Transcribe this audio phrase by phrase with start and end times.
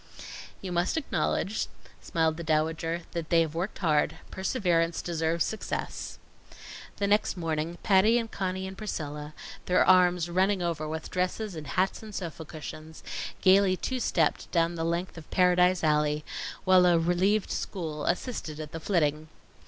[0.61, 1.67] "You must acknowledge,"
[2.01, 4.15] smiled the Dowager, "that they have worked hard.
[4.31, 6.17] Perseverance deserves success."
[6.97, 9.35] The next morning, Patty and Conny and Priscilla,
[9.67, 13.03] their arms running over with dresses and hats and sofa cushions,
[13.41, 16.25] gaily two stepped down the length of "Paradise Alley"
[16.63, 19.27] while a relieved school assisted at the flitting.